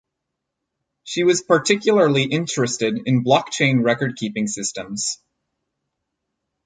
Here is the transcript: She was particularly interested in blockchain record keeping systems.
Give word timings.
She 1.03 1.23
was 1.23 1.43
particularly 1.43 2.23
interested 2.23 3.01
in 3.05 3.23
blockchain 3.23 3.83
record 3.83 4.17
keeping 4.17 4.47
systems. 4.47 5.19